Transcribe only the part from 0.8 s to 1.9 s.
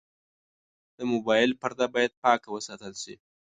د موبایل پرده